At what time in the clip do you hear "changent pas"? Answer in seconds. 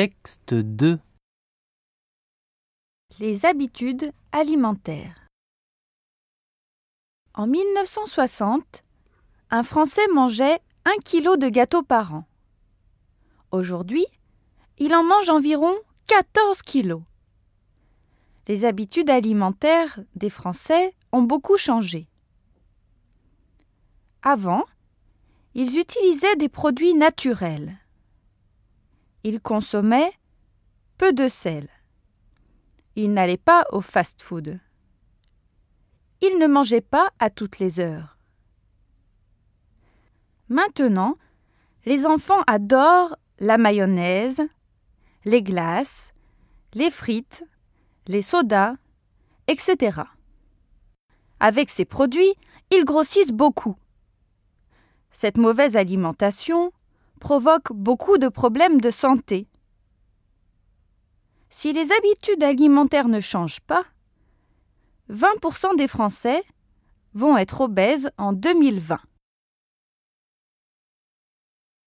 63.20-63.84